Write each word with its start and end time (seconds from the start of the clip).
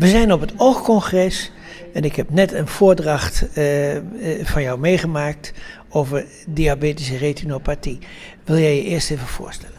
We 0.00 0.08
zijn 0.08 0.32
op 0.32 0.40
het 0.40 0.52
Oogcongres 0.56 1.50
en 1.92 2.04
ik 2.04 2.16
heb 2.16 2.30
net 2.30 2.52
een 2.52 2.66
voordracht 2.66 3.46
uh, 3.58 3.94
uh, 3.94 4.00
van 4.44 4.62
jou 4.62 4.78
meegemaakt 4.78 5.52
over 5.88 6.24
diabetische 6.46 7.16
retinopathie. 7.16 7.98
Wil 8.44 8.58
jij 8.58 8.76
je 8.76 8.82
eerst 8.82 9.10
even 9.10 9.26
voorstellen? 9.26 9.76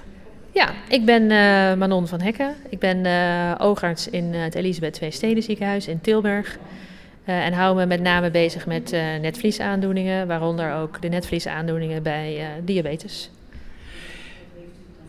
Ja, 0.52 0.73
ik 0.89 1.05
ben 1.05 1.21
uh, 1.21 1.29
Manon 1.73 2.07
van 2.07 2.21
Hekken. 2.21 2.55
Ik 2.70 2.79
ben 2.79 3.05
oogarts 3.60 4.10
in 4.10 4.34
het 4.34 4.55
Elisabeth 4.55 5.01
II 5.01 5.12
Steden 5.12 5.44
ziekenhuis 5.44 5.87
in 5.87 6.01
Tilburg. 6.01 6.58
en 7.26 7.53
hou 7.53 7.76
me 7.76 7.85
met 7.85 8.01
name 8.01 8.31
bezig 8.31 8.65
met 8.65 8.92
netvliesaandoeningen, 9.22 10.28
waaronder 10.28 10.74
ook 10.74 11.01
de 11.01 11.08
netvliesaandoeningen 11.08 12.03
bij 12.03 12.47
diabetes. 12.63 13.29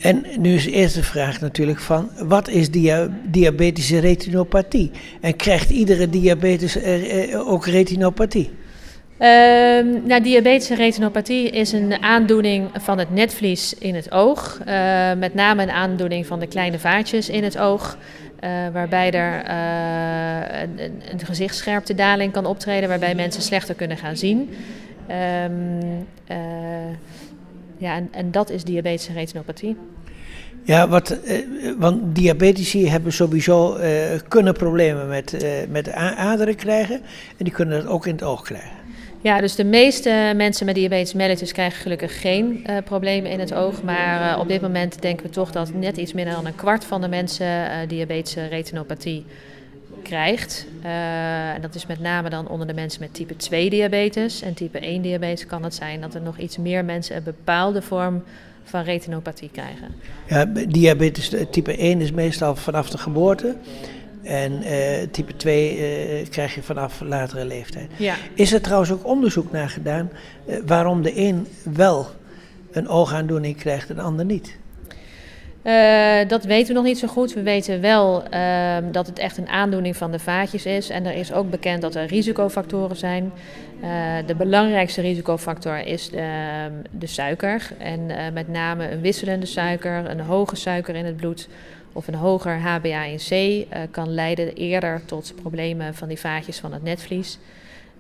En 0.03 0.25
nu 0.39 0.55
is 0.55 0.64
de 0.64 0.71
eerste 0.71 1.03
vraag 1.03 1.41
natuurlijk 1.41 1.80
van, 1.80 2.11
wat 2.18 2.48
is 2.48 2.71
dia 2.71 3.09
diabetische 3.25 3.98
retinopathie? 3.98 4.91
En 5.21 5.36
krijgt 5.36 5.71
iedere 5.71 6.08
diabetes 6.08 6.79
ook 7.35 7.67
retinopathie? 7.67 8.50
Uh, 9.18 9.29
nou, 10.04 10.22
diabetische 10.22 10.75
retinopathie 10.75 11.50
is 11.50 11.72
een 11.72 12.03
aandoening 12.03 12.68
van 12.72 12.99
het 12.99 13.11
netvlies 13.11 13.75
in 13.79 13.94
het 13.94 14.13
oog. 14.13 14.61
Uh, 14.61 15.13
met 15.13 15.35
name 15.35 15.63
een 15.63 15.71
aandoening 15.71 16.27
van 16.27 16.41
de 16.41 16.46
kleine 16.46 16.79
vaatjes 16.79 17.29
in 17.29 17.44
het 17.44 17.58
oog. 17.58 17.96
Uh, 18.44 18.50
waarbij 18.72 19.11
er 19.11 19.44
uh, 19.49 20.61
een, 20.61 21.03
een 21.13 21.27
gezichtsscherptedaling 21.27 22.32
kan 22.32 22.46
optreden, 22.46 22.89
waarbij 22.89 23.14
mensen 23.14 23.43
slechter 23.43 23.75
kunnen 23.75 23.96
gaan 23.96 24.16
zien. 24.16 24.50
Um, 25.46 26.07
ja, 27.82 27.95
en, 27.95 28.09
en 28.11 28.31
dat 28.31 28.50
is 28.50 28.64
diabetische 28.64 29.13
retinopathie. 29.13 29.77
Ja, 30.64 30.89
wat, 30.89 31.11
eh, 31.11 31.39
want 31.79 32.14
diabetici 32.14 32.89
hebben 32.89 33.12
sowieso 33.12 33.77
eh, 33.77 33.91
kunnen 34.28 34.53
problemen 34.55 35.08
met, 35.08 35.33
eh, 35.33 35.50
met 35.69 35.92
aderen 35.92 36.56
krijgen. 36.56 36.95
En 37.36 37.44
die 37.44 37.53
kunnen 37.53 37.83
dat 37.83 37.92
ook 37.92 38.06
in 38.06 38.12
het 38.12 38.22
oog 38.22 38.42
krijgen. 38.42 38.80
Ja, 39.20 39.41
dus 39.41 39.55
de 39.55 39.64
meeste 39.64 40.33
mensen 40.36 40.66
met 40.66 40.75
diabetes 40.75 41.14
mellitus 41.14 41.53
krijgen 41.53 41.80
gelukkig 41.80 42.20
geen 42.20 42.64
uh, 42.66 42.77
problemen 42.84 43.30
in 43.30 43.41
het 43.41 43.55
oog. 43.55 43.83
Maar 43.83 44.38
op 44.38 44.48
dit 44.48 44.60
moment 44.60 45.03
denken 45.03 45.27
we 45.27 45.33
toch 45.33 45.50
dat 45.50 45.75
net 45.75 45.97
iets 45.97 46.12
minder 46.12 46.34
dan 46.34 46.47
een 46.47 46.55
kwart 46.55 46.84
van 46.84 47.00
de 47.00 47.08
mensen 47.08 47.88
diabetische 47.88 48.47
retinopathie 48.47 49.25
krijgt. 50.03 50.67
en 50.83 51.61
dat 51.61 51.75
is 51.75 51.86
met 51.86 52.00
name 52.00 52.31
dan 52.31 52.48
onder 52.48 52.67
de 52.67 52.75
mensen 52.75 53.00
met 53.00 53.14
type 53.14 53.36
2 53.36 53.70
diabetes. 53.70 54.42
En 54.42 54.55
type 54.55 54.78
1 54.78 55.03
diabetes 55.03 55.47
kan 55.47 55.62
het 55.62 55.75
zijn 55.75 56.00
dat 56.00 56.14
er 56.14 56.22
nog 56.22 56.39
iets 56.39 56.56
meer 56.56 56.84
mensen 56.84 57.17
een 57.17 57.22
bepaalde 57.22 57.83
vorm 57.83 58.22
van 58.64 58.83
retinopathie 58.83 59.50
krijgen. 59.53 59.89
Ja, 60.27 60.44
diabetes 60.69 61.34
type 61.50 61.77
1 61.77 62.00
is 62.00 62.12
meestal 62.12 62.56
vanaf 62.56 62.91
de 62.91 62.98
geboorte. 62.98 63.56
En 64.22 64.53
uh, 64.53 65.03
type 65.11 65.36
2 65.36 65.77
uh, 65.77 66.28
krijg 66.28 66.55
je 66.55 66.62
vanaf 66.62 67.00
latere 67.00 67.44
leeftijd. 67.44 67.91
Ja. 67.97 68.16
Is 68.34 68.53
er 68.53 68.61
trouwens 68.61 68.91
ook 68.91 69.06
onderzoek 69.06 69.53
naar 69.53 69.69
gedaan 69.69 70.11
waarom 70.66 71.03
de 71.03 71.19
een 71.19 71.47
wel 71.75 72.06
een 72.70 72.89
oogaandoening 72.89 73.56
krijgt 73.56 73.91
en 73.91 73.97
de 73.97 74.03
ander 74.03 74.25
niet? 74.25 74.59
Uh, 75.64 76.28
dat 76.28 76.44
weten 76.44 76.68
we 76.68 76.74
nog 76.74 76.84
niet 76.84 76.98
zo 76.98 77.08
goed. 77.08 77.32
We 77.32 77.42
weten 77.42 77.80
wel 77.80 78.22
uh, 78.34 78.77
dat 78.92 79.06
het 79.06 79.18
echt 79.18 79.36
een 79.36 79.48
aandoening 79.48 79.96
van 79.96 80.10
de 80.10 80.19
vaatjes 80.19 80.66
is. 80.66 80.91
En 80.91 81.06
er 81.06 81.14
is 81.14 81.32
ook 81.32 81.50
bekend 81.50 81.82
dat 81.82 81.94
er 81.94 82.06
risicofactoren 82.06 82.96
zijn. 82.96 83.32
Uh, 83.82 83.88
de 84.27 84.34
belangrijkste 84.34 85.00
risicofactor 85.00 85.78
is 85.78 86.10
de, 86.10 86.69
de 86.91 87.06
suiker. 87.06 87.70
En 87.78 88.06
met 88.32 88.48
name 88.48 88.91
een 88.91 89.00
wisselende 89.00 89.46
suiker, 89.46 90.10
een 90.10 90.20
hoge 90.20 90.56
suiker 90.56 90.94
in 90.94 91.04
het 91.04 91.16
bloed 91.16 91.48
of 91.92 92.08
een 92.08 92.14
hoger 92.14 92.58
HbA1c 92.58 93.34
kan 93.91 94.14
leiden 94.14 94.54
eerder 94.54 95.00
tot 95.04 95.34
problemen 95.42 95.94
van 95.94 96.08
die 96.08 96.19
vaatjes 96.19 96.58
van 96.58 96.72
het 96.72 96.82
netvlies. 96.82 97.38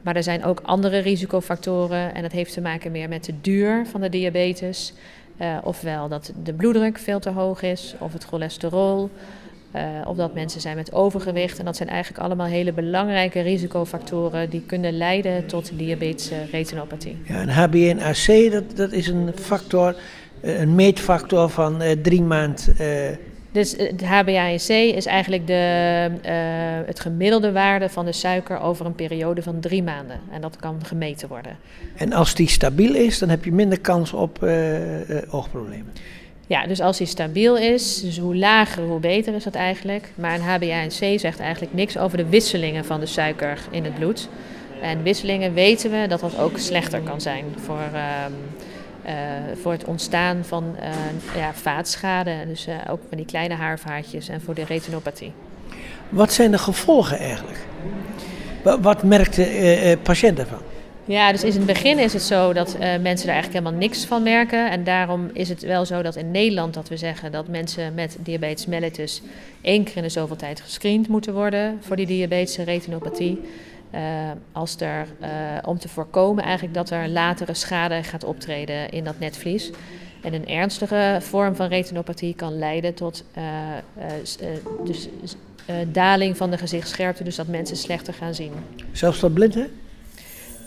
Maar 0.02 0.16
er 0.16 0.22
zijn 0.22 0.44
ook 0.44 0.60
andere 0.62 0.98
risicofactoren 0.98 2.14
en 2.14 2.22
dat 2.22 2.32
heeft 2.32 2.52
te 2.52 2.60
maken 2.60 2.92
meer 2.92 3.08
met 3.08 3.24
de 3.24 3.34
duur 3.40 3.86
van 3.86 4.00
de 4.00 4.08
diabetes. 4.08 4.92
Uh, 5.42 5.56
ofwel 5.62 6.08
dat 6.08 6.32
de 6.42 6.52
bloeddruk 6.52 6.98
veel 6.98 7.20
te 7.20 7.30
hoog 7.30 7.62
is, 7.62 7.94
of 7.98 8.12
het 8.12 8.24
cholesterol, 8.24 9.10
uh, 9.76 9.82
of 10.06 10.16
dat 10.16 10.34
mensen 10.34 10.60
zijn 10.60 10.76
met 10.76 10.92
overgewicht. 10.92 11.58
En 11.58 11.64
dat 11.64 11.76
zijn 11.76 11.88
eigenlijk 11.88 12.24
allemaal 12.24 12.46
hele 12.46 12.72
belangrijke 12.72 13.40
risicofactoren 13.40 14.50
die 14.50 14.62
kunnen 14.66 14.96
leiden 14.96 15.46
tot 15.46 15.70
diabetische 15.78 16.44
retinopathie. 16.50 17.18
Ja, 17.24 17.46
en 17.46 17.70
HbA1c, 17.70 18.52
dat, 18.52 18.76
dat 18.76 18.92
is 18.92 19.08
een 19.08 19.30
factor, 19.34 19.96
een 20.40 20.74
meetfactor 20.74 21.48
van 21.48 21.82
uh, 21.82 21.90
drie 21.90 22.22
maand. 22.22 22.72
Dus 23.52 23.74
het 23.76 24.02
HbA1c 24.02 24.96
is 24.96 25.06
eigenlijk 25.06 25.46
de, 25.46 26.10
uh, 26.24 26.30
het 26.86 27.00
gemiddelde 27.00 27.52
waarde 27.52 27.88
van 27.88 28.04
de 28.04 28.12
suiker 28.12 28.60
over 28.60 28.86
een 28.86 28.94
periode 28.94 29.42
van 29.42 29.60
drie 29.60 29.82
maanden. 29.82 30.20
En 30.30 30.40
dat 30.40 30.56
kan 30.56 30.84
gemeten 30.84 31.28
worden. 31.28 31.56
En 31.96 32.12
als 32.12 32.34
die 32.34 32.48
stabiel 32.48 32.94
is, 32.94 33.18
dan 33.18 33.28
heb 33.28 33.44
je 33.44 33.52
minder 33.52 33.80
kans 33.80 34.12
op 34.12 34.42
uh, 34.42 34.52
oogproblemen. 35.30 35.92
Ja, 36.46 36.66
dus 36.66 36.80
als 36.80 36.98
die 36.98 37.06
stabiel 37.06 37.56
is, 37.56 38.00
dus 38.00 38.18
hoe 38.18 38.36
lager, 38.36 38.82
hoe 38.82 39.00
beter 39.00 39.34
is 39.34 39.44
dat 39.44 39.54
eigenlijk. 39.54 40.08
Maar 40.14 40.34
een 40.34 40.60
HbA1c 40.60 41.20
zegt 41.20 41.40
eigenlijk 41.40 41.74
niks 41.74 41.98
over 41.98 42.16
de 42.16 42.28
wisselingen 42.28 42.84
van 42.84 43.00
de 43.00 43.06
suiker 43.06 43.58
in 43.70 43.84
het 43.84 43.94
bloed. 43.94 44.28
En 44.82 45.02
wisselingen 45.02 45.54
weten 45.54 45.90
we 45.90 46.06
dat 46.08 46.20
dat 46.20 46.38
ook 46.38 46.58
slechter 46.58 47.00
kan 47.00 47.20
zijn 47.20 47.44
voor... 47.56 47.88
Uh, 47.94 48.24
voor 49.62 49.72
het 49.72 49.84
ontstaan 49.84 50.44
van 50.44 50.76
uh, 50.80 51.36
ja, 51.36 51.54
vaatschade, 51.54 52.34
dus 52.46 52.68
uh, 52.68 52.74
ook 52.90 53.00
van 53.08 53.16
die 53.16 53.26
kleine 53.26 53.54
haarvaatjes 53.54 54.28
en 54.28 54.40
voor 54.40 54.54
de 54.54 54.64
retinopathie. 54.64 55.32
Wat 56.08 56.32
zijn 56.32 56.50
de 56.50 56.58
gevolgen 56.58 57.18
eigenlijk? 57.18 57.58
Wat 58.80 59.02
merkt 59.02 59.36
de 59.36 59.98
patiënt 60.02 60.38
ervan? 60.38 60.60
Ja, 61.04 61.32
dus 61.32 61.42
in 61.42 61.50
het 61.50 61.66
begin 61.66 61.98
is 61.98 62.12
het 62.12 62.22
zo 62.22 62.52
dat 62.52 62.76
mensen 62.78 63.28
er 63.28 63.34
eigenlijk 63.34 63.52
helemaal 63.52 63.80
niks 63.80 64.04
van 64.04 64.22
merken. 64.22 64.70
En 64.70 64.84
daarom 64.84 65.30
is 65.32 65.48
het 65.48 65.62
wel 65.62 65.84
zo 65.84 66.02
dat 66.02 66.16
in 66.16 66.30
Nederland 66.30 66.74
dat 66.74 66.88
we 66.88 66.96
zeggen 66.96 67.32
dat 67.32 67.48
mensen 67.48 67.94
met 67.94 68.16
diabetes 68.20 68.66
mellitus 68.66 69.22
één 69.60 69.84
keer 69.84 69.96
in 69.96 70.02
de 70.02 70.08
zoveel 70.08 70.36
tijd 70.36 70.60
gescreend 70.60 71.08
moeten 71.08 71.34
worden 71.34 71.78
voor 71.80 71.96
die 71.96 72.06
diabetische 72.06 72.62
retinopathie. 72.62 73.40
Uh, 73.94 74.30
als 74.52 74.76
er, 74.80 75.06
uh, 75.20 75.28
om 75.64 75.78
te 75.78 75.88
voorkomen 75.88 76.44
eigenlijk 76.44 76.74
dat 76.74 76.90
er 76.90 77.08
latere 77.08 77.54
schade 77.54 78.02
gaat 78.02 78.24
optreden 78.24 78.90
in 78.90 79.04
dat 79.04 79.18
netvlies. 79.18 79.70
En 80.22 80.34
een 80.34 80.46
ernstige 80.48 81.18
vorm 81.20 81.54
van 81.54 81.66
retinopathie 81.66 82.34
kan 82.34 82.58
leiden 82.58 82.94
tot 82.94 83.24
uh, 83.38 83.44
dus, 84.84 85.08
daling 85.92 86.36
van 86.36 86.50
de 86.50 86.58
gezichtsscherpte, 86.58 87.24
dus 87.24 87.36
dat 87.36 87.46
mensen 87.46 87.76
slechter 87.76 88.14
gaan 88.14 88.34
zien. 88.34 88.52
Zelfs 88.92 89.18
tot 89.18 89.34
blindheid? 89.34 89.70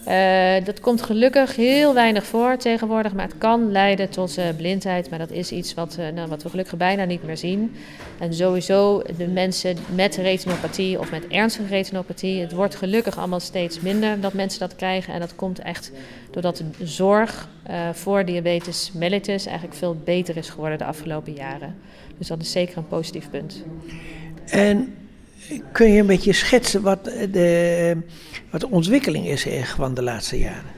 Uh, 0.08 0.66
dat 0.66 0.80
komt 0.80 1.02
gelukkig 1.02 1.56
heel 1.56 1.94
weinig 1.94 2.26
voor 2.26 2.58
tegenwoordig, 2.58 3.14
maar 3.14 3.26
het 3.26 3.38
kan 3.38 3.72
leiden 3.72 4.10
tot 4.10 4.38
uh, 4.38 4.46
blindheid. 4.58 5.10
Maar 5.10 5.20
dat 5.20 5.32
is 5.32 5.52
iets 5.52 5.74
wat, 5.74 5.98
uh, 6.00 6.08
nou, 6.08 6.30
wat 6.30 6.44
we 6.44 6.50
gelukkig 6.50 6.78
bijna 6.78 7.06
niet 7.06 7.24
meer 7.24 7.38
zien. 7.38 7.76
En 8.20 8.34
sowieso 8.34 9.02
de 9.18 9.28
mensen 9.28 9.78
met 9.96 10.16
retinopathie 10.16 11.00
of 11.00 11.12
met 11.12 11.28
ernstige 11.28 11.68
retinopathie, 11.68 12.42
het 12.42 12.52
wordt 12.52 12.76
gelukkig 12.76 13.18
allemaal 13.18 13.40
steeds 13.40 13.80
minder 13.80 14.20
dat 14.20 14.34
mensen 14.34 14.60
dat 14.60 14.76
krijgen. 14.76 15.14
En 15.14 15.20
dat 15.20 15.36
komt 15.36 15.60
echt 15.60 15.92
doordat 16.32 16.58
de 16.58 16.86
zorg 16.86 17.50
voor 17.92 18.26
diabetes 18.26 18.92
mellitus 18.94 19.46
eigenlijk 19.46 19.78
veel 19.78 19.98
beter 20.04 20.38
is 20.38 20.50
geworden 20.50 20.78
de 20.78 20.86
afgelopen 20.86 21.34
jaren. 21.34 21.76
Dus 22.18 22.28
dat 22.28 22.42
is 22.42 22.52
zeker 22.52 22.78
een 22.78 22.88
positief 22.88 23.30
punt. 23.30 23.64
En 24.46 24.96
kun 25.72 25.92
je 25.92 26.00
een 26.00 26.08
beetje 26.08 26.34
schetsen 26.34 26.82
wat 26.82 27.06
de, 27.32 27.98
wat 28.50 28.62
de 28.62 28.70
ontwikkeling 28.70 29.28
is 29.28 29.48
van 29.64 29.94
de 29.94 30.04
laatste 30.04 30.40
jaren? 30.40 30.74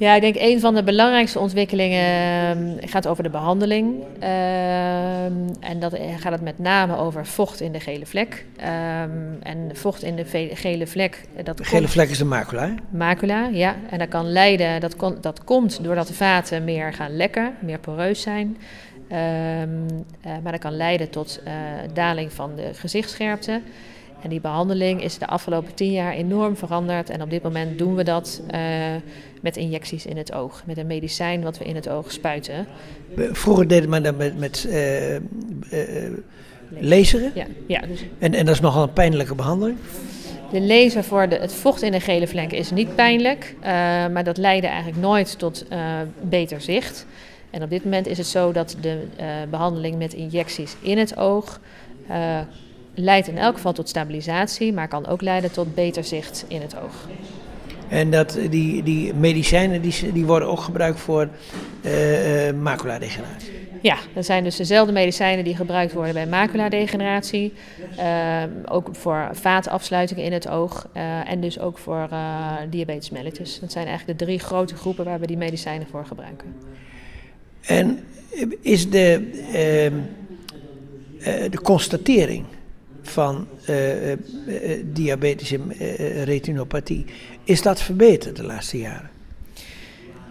Ja, 0.00 0.14
ik 0.14 0.20
denk 0.20 0.36
een 0.38 0.60
van 0.60 0.74
de 0.74 0.82
belangrijkste 0.82 1.38
ontwikkelingen 1.38 2.04
ehm, 2.04 2.88
gaat 2.88 3.06
over 3.06 3.22
de 3.22 3.30
behandeling. 3.30 4.04
Uh, 4.22 5.24
en 5.60 5.78
dat 5.78 5.98
gaat 6.16 6.32
het 6.32 6.40
met 6.40 6.58
name 6.58 6.96
over 6.96 7.26
vocht 7.26 7.60
in 7.60 7.72
de 7.72 7.80
gele 7.80 8.06
vlek. 8.06 8.44
Uh, 8.60 9.00
en 9.42 9.70
vocht 9.72 10.02
in 10.02 10.16
de 10.16 10.24
gele 10.54 10.86
vlek. 10.86 11.20
Dat 11.44 11.56
de 11.56 11.64
gele 11.64 11.88
vlek 11.88 12.10
is 12.10 12.18
de 12.18 12.24
macula. 12.24 12.66
Hè? 12.66 12.74
Macula, 12.90 13.48
ja. 13.52 13.76
En 13.90 13.98
dat 13.98 14.08
kan 14.08 14.32
leiden, 14.32 14.80
dat, 14.80 14.96
kon, 14.96 15.16
dat 15.20 15.44
komt 15.44 15.84
doordat 15.84 16.06
de 16.06 16.14
vaten 16.14 16.64
meer 16.64 16.92
gaan 16.92 17.16
lekken, 17.16 17.54
meer 17.58 17.78
poreus 17.78 18.22
zijn. 18.22 18.56
Um, 19.12 19.86
uh, 20.26 20.32
maar 20.42 20.52
dat 20.52 20.60
kan 20.60 20.76
leiden 20.76 21.10
tot 21.10 21.40
uh, 21.46 21.52
daling 21.94 22.32
van 22.32 22.56
de 22.56 22.70
gezichtsscherpte. 22.74 23.60
En 24.22 24.30
die 24.30 24.40
behandeling 24.40 25.02
is 25.02 25.18
de 25.18 25.26
afgelopen 25.26 25.74
tien 25.74 25.92
jaar 25.92 26.12
enorm 26.12 26.56
veranderd. 26.56 27.10
En 27.10 27.22
op 27.22 27.30
dit 27.30 27.42
moment 27.42 27.78
doen 27.78 27.94
we 27.94 28.04
dat 28.04 28.42
uh, 28.54 28.60
met 29.40 29.56
injecties 29.56 30.06
in 30.06 30.16
het 30.16 30.32
oog. 30.32 30.62
Met 30.66 30.78
een 30.78 30.86
medicijn 30.86 31.42
wat 31.42 31.58
we 31.58 31.64
in 31.64 31.74
het 31.74 31.88
oog 31.88 32.12
spuiten. 32.12 32.66
Vroeger 33.16 33.68
deden 33.68 33.90
we 33.90 34.00
dat 34.00 34.16
met, 34.16 34.38
met 34.38 34.68
laseren. 36.68 37.32
Ja, 37.34 37.46
ja, 37.66 37.80
dus 37.80 38.04
en, 38.18 38.34
en 38.34 38.44
dat 38.46 38.54
is 38.54 38.60
nogal 38.60 38.82
een 38.82 38.92
pijnlijke 38.92 39.34
behandeling. 39.34 39.78
De 40.52 40.60
laser 40.60 41.04
voor 41.04 41.28
de, 41.28 41.36
het 41.36 41.52
vocht 41.52 41.82
in 41.82 41.92
de 41.92 42.00
gele 42.00 42.26
vlek 42.26 42.52
is 42.52 42.70
niet 42.70 42.94
pijnlijk. 42.94 43.54
maar 44.12 44.24
dat 44.24 44.36
leidde 44.36 44.68
eigenlijk 44.68 45.00
nooit 45.00 45.38
tot 45.38 45.66
beter 46.20 46.60
zicht. 46.60 47.06
En 47.50 47.62
op 47.62 47.70
dit 47.70 47.84
moment 47.84 48.06
is 48.06 48.18
het 48.18 48.26
zo 48.26 48.52
dat 48.52 48.76
de 48.80 49.06
uh, 49.20 49.26
behandeling 49.50 49.96
met 49.96 50.12
injecties 50.12 50.76
in 50.80 50.98
het 50.98 51.16
oog 51.16 51.60
uh, 52.10 52.38
leidt 52.94 53.28
in 53.28 53.38
elk 53.38 53.54
geval 53.54 53.72
tot 53.72 53.88
stabilisatie, 53.88 54.72
maar 54.72 54.88
kan 54.88 55.06
ook 55.06 55.20
leiden 55.20 55.52
tot 55.52 55.74
beter 55.74 56.04
zicht 56.04 56.44
in 56.48 56.60
het 56.60 56.76
oog. 56.76 57.08
En 57.88 58.10
dat, 58.10 58.38
die, 58.50 58.82
die 58.82 59.14
medicijnen 59.14 59.82
die, 59.82 60.12
die 60.12 60.26
worden 60.26 60.48
ook 60.48 60.60
gebruikt 60.60 61.00
voor 61.00 61.28
uh, 61.82 62.48
uh, 62.48 62.54
maculadegeneratie? 62.54 63.60
Ja, 63.82 63.96
dat 64.14 64.24
zijn 64.24 64.44
dus 64.44 64.56
dezelfde 64.56 64.92
medicijnen 64.92 65.44
die 65.44 65.56
gebruikt 65.56 65.92
worden 65.92 66.14
bij 66.14 66.26
maculadegeneratie. 66.26 67.52
Uh, 67.98 68.42
ook 68.64 68.88
voor 68.92 69.28
vaatafsluitingen 69.32 70.24
in 70.24 70.32
het 70.32 70.48
oog. 70.48 70.88
Uh, 70.96 71.30
en 71.30 71.40
dus 71.40 71.58
ook 71.58 71.78
voor 71.78 72.08
uh, 72.12 72.52
diabetes 72.70 73.10
mellitus. 73.10 73.58
Dat 73.60 73.72
zijn 73.72 73.86
eigenlijk 73.86 74.18
de 74.18 74.24
drie 74.24 74.38
grote 74.38 74.76
groepen 74.76 75.04
waar 75.04 75.20
we 75.20 75.26
die 75.26 75.36
medicijnen 75.36 75.86
voor 75.90 76.06
gebruiken. 76.06 76.54
En 77.60 78.04
is 78.60 78.90
de, 78.90 79.30
ehm, 79.52 79.94
de 81.50 81.60
constatering 81.62 82.44
van 83.02 83.46
diabetische 84.84 85.58
retinopathie, 86.24 87.04
is 87.44 87.62
dat 87.62 87.82
verbeterd 87.82 88.36
de 88.36 88.44
laatste 88.44 88.78
jaren? 88.78 89.10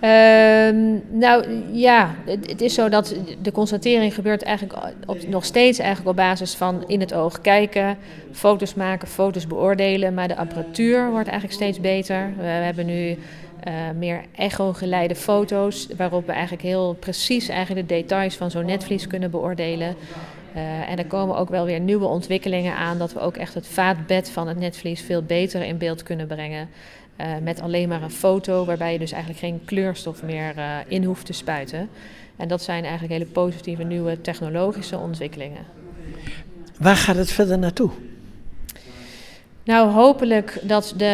Uh, 0.02 0.76
nou 1.10 1.46
ja, 1.72 2.16
het, 2.26 2.62
is 2.62 2.74
zo 2.74 2.90
dat 2.90 3.16
de 3.42 3.52
constatering 3.52 4.14
gebeurt 4.14 4.44
eigenlijk 4.44 4.80
nog 5.28 5.46
steeds 5.46 5.80
eigenlijk 5.80 6.10
op 6.10 6.16
basis 6.16 6.56
van 6.56 6.84
in 6.88 7.00
het 7.00 7.14
oog 7.14 7.42
kijken, 7.42 7.98
foto's 8.32 8.74
maken, 8.74 9.08
foto's 9.08 9.48
beoordelen. 9.48 10.14
Maar 10.14 10.28
de 10.28 10.36
apparatuur 10.36 11.10
wordt 11.10 11.28
eigenlijk 11.28 11.54
steeds 11.54 11.80
beter. 11.80 12.34
We 12.38 12.44
hebben 12.44 12.86
nu 12.86 13.18
uh, 13.68 13.74
meer 13.98 14.22
echo-geleide 14.36 15.16
foto's, 15.16 15.88
waarop 15.98 16.26
we 16.26 16.32
eigenlijk 16.32 16.62
heel 16.62 16.94
precies 17.00 17.48
eigenlijk 17.48 17.88
de 17.88 17.96
details 17.96 18.36
van 18.36 18.52
zo'n 18.52 18.66
netvlies 18.66 19.08
kunnen 19.08 19.32
beoordelen. 19.32 19.96
Uh, 20.56 20.90
en 20.90 20.98
er 20.98 21.06
komen 21.06 21.38
ook 21.38 21.50
wel 21.50 21.66
weer 21.66 21.80
nieuwe 21.80 22.06
ontwikkelingen 22.06 22.76
aan 22.76 22.98
dat 22.98 23.14
we 23.14 23.20
ook 23.20 23.38
echt 23.38 23.54
het 23.54 23.68
vaatbed 23.68 24.30
van 24.30 24.48
het 24.48 24.58
netvlies 24.58 25.02
veel 25.02 25.24
beter 25.24 25.64
in 25.64 25.78
beeld 25.78 26.04
kunnen 26.04 26.28
brengen. 26.28 26.70
Uh, 27.18 27.28
met 27.42 27.62
alleen 27.62 27.90
maar 27.90 28.02
een 28.02 28.12
foto, 28.12 28.66
waarbij 28.66 28.94
je 28.94 29.00
dus 29.00 29.12
eigenlijk 29.12 29.42
geen 29.42 29.62
kleurstof 29.66 30.24
meer 30.24 30.54
in 30.88 31.04
hoeft 31.04 31.26
te 31.26 31.34
spuiten. 31.34 31.90
En 32.36 32.48
dat 32.48 32.62
zijn 32.62 32.84
eigenlijk 32.84 33.14
hele 33.14 33.26
positieve 33.26 33.84
nieuwe 33.84 34.22
technologische 34.22 34.98
ontwikkelingen. 34.98 35.66
Waar 36.80 36.96
gaat 36.96 37.16
het 37.16 37.32
verder 37.32 37.60
naartoe? 37.60 37.90
Nou, 39.70 39.92
hopelijk 39.92 40.60
dat 40.64 40.94
de, 40.98 41.06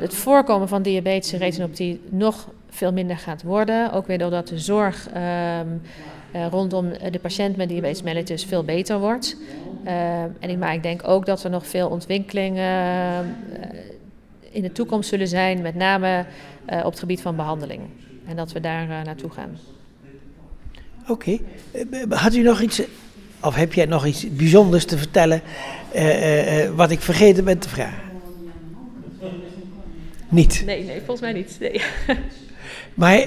het 0.00 0.14
voorkomen 0.14 0.68
van 0.68 0.82
diabetische 0.82 1.36
retinopathie 1.36 2.00
nog 2.08 2.48
veel 2.70 2.92
minder 2.92 3.16
gaat 3.16 3.42
worden. 3.42 3.92
Ook 3.92 4.06
weer 4.06 4.18
doordat 4.18 4.48
de 4.48 4.58
zorg 4.58 5.08
um, 5.08 5.82
uh, 6.34 6.46
rondom 6.50 6.92
de 7.10 7.18
patiënt 7.18 7.56
met 7.56 7.68
diabetes 7.68 8.02
mellitus 8.02 8.44
veel 8.44 8.64
beter 8.64 8.98
wordt. 8.98 9.36
Uh, 9.84 10.22
en 10.22 10.50
ik, 10.50 10.58
maar 10.58 10.74
ik 10.74 10.82
denk 10.82 11.08
ook 11.08 11.26
dat 11.26 11.44
er 11.44 11.50
nog 11.50 11.66
veel 11.66 11.88
ontwikkelingen 11.88 13.36
in 14.50 14.62
de 14.62 14.72
toekomst 14.72 15.08
zullen 15.08 15.28
zijn, 15.28 15.62
met 15.62 15.74
name 15.74 16.24
uh, 16.70 16.78
op 16.78 16.90
het 16.90 16.98
gebied 16.98 17.20
van 17.20 17.36
behandeling. 17.36 17.80
En 18.26 18.36
dat 18.36 18.52
we 18.52 18.60
daar 18.60 18.86
naartoe 18.86 19.30
gaan. 19.30 19.58
Oké. 21.08 21.38
Had 22.08 22.34
u 22.34 22.42
nog 22.42 22.60
iets, 22.60 22.82
of 23.40 23.54
heb 23.54 23.72
jij 23.72 23.86
nog 23.86 24.06
iets 24.06 24.26
bijzonders 24.30 24.84
te 24.84 24.98
vertellen, 24.98 25.42
uh, 25.94 26.70
wat 26.74 26.90
ik 26.90 27.00
vergeten 27.00 27.44
ben 27.44 27.58
te 27.58 27.68
vragen? 27.68 28.04
Niet? 30.28 30.62
Nee, 30.66 30.84
nee, 30.84 30.96
volgens 30.96 31.20
mij 31.20 31.32
niet. 31.32 31.56
Nee. 31.60 31.80
Maar, 32.94 33.26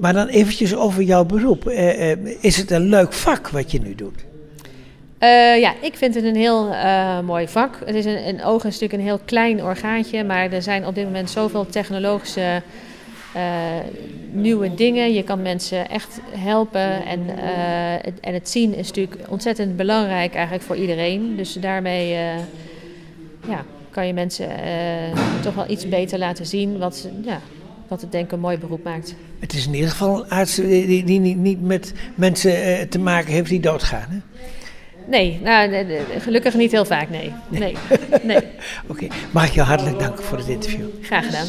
maar 0.00 0.12
dan 0.12 0.26
eventjes 0.26 0.74
over 0.74 1.02
jouw 1.02 1.24
beroep. 1.24 1.70
is 2.40 2.56
het 2.56 2.70
een 2.70 2.88
leuk 2.88 3.12
vak 3.12 3.48
wat 3.48 3.70
je 3.70 3.80
nu 3.80 3.94
doet? 3.94 4.24
Uh, 5.20 5.58
ja, 5.60 5.74
ik 5.80 5.96
vind 5.96 6.14
het 6.14 6.24
een 6.24 6.36
heel 6.36 6.68
uh, 6.68 7.20
mooi 7.20 7.48
vak. 7.48 7.78
Het 7.84 7.94
is 7.94 8.04
een, 8.04 8.28
een, 8.28 8.44
oog 8.44 8.64
is 8.64 8.72
natuurlijk 8.72 8.92
een 8.92 9.06
heel 9.06 9.20
klein 9.24 9.62
orgaantje, 9.62 10.24
maar 10.24 10.52
er 10.52 10.62
zijn 10.62 10.86
op 10.86 10.94
dit 10.94 11.04
moment 11.04 11.30
zoveel 11.30 11.66
technologische 11.66 12.62
nieuwe 14.32 14.74
dingen. 14.74 15.12
Je 15.12 15.22
kan 15.22 15.42
mensen 15.42 15.88
echt 15.88 16.20
helpen 16.30 17.06
en, 17.06 17.20
het, 18.02 18.20
en 18.20 18.34
het 18.34 18.48
zien 18.48 18.74
is 18.74 18.86
natuurlijk 18.86 19.16
ontzettend 19.28 19.76
belangrijk 19.76 20.34
eigenlijk 20.34 20.64
voor 20.64 20.76
iedereen. 20.76 21.36
Dus 21.36 21.52
daarmee 21.52 22.08
ja, 23.48 23.64
kan 23.90 24.06
je 24.06 24.12
mensen 24.12 24.48
toch 25.42 25.54
wel 25.54 25.70
iets 25.70 25.88
beter 25.88 26.18
laten 26.18 26.46
zien 26.46 26.78
wat, 26.78 27.08
ja, 27.24 27.40
wat 27.88 28.00
het 28.00 28.12
denk 28.12 28.24
ik 28.24 28.32
een 28.32 28.40
mooi 28.40 28.58
beroep 28.58 28.84
maakt. 28.84 29.14
Het 29.38 29.52
is 29.52 29.66
in 29.66 29.74
ieder 29.74 29.90
geval 29.90 30.24
een 30.24 30.30
arts 30.30 30.54
die, 30.54 31.04
die, 31.04 31.20
niet 31.20 31.62
met 31.62 31.92
mensen 32.14 32.88
te 32.88 32.98
maken 32.98 33.32
heeft 33.32 33.48
die 33.48 33.60
doodgaan. 33.60 34.06
Hè? 34.08 34.18
Nee, 35.08 35.40
nou, 35.42 35.86
gelukkig 36.18 36.54
niet 36.54 36.72
heel 36.72 36.84
vaak, 36.84 37.10
nee. 37.10 37.32
nee. 37.48 37.76
nee. 38.22 38.36
Oké, 38.88 39.04
okay. 39.04 39.10
mag 39.30 39.46
ik 39.46 39.52
jou 39.52 39.66
hartelijk 39.68 39.98
danken 39.98 40.24
voor 40.24 40.38
het 40.38 40.48
interview. 40.48 40.86
Graag 41.02 41.24
gedaan. 41.24 41.46